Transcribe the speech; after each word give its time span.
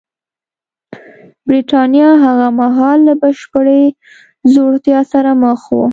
برېټانیا 1.47 2.09
هغه 2.23 2.47
مهال 2.59 2.97
له 3.07 3.13
بشپړې 3.21 3.83
ځوړتیا 4.53 4.99
سره 5.11 5.31
مخ 5.43 5.61
وه 5.77 5.87